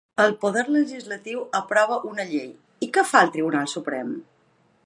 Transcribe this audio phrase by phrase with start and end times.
[0.23, 2.49] El poder legislatiu aprova una llei
[2.87, 4.13] i què fa el Tribunal Suprem?